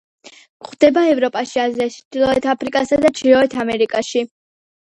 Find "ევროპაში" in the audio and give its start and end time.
1.09-1.59